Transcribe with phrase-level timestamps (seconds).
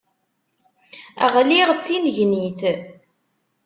[1.33, 2.61] Ɣliɣ d tinnegnit.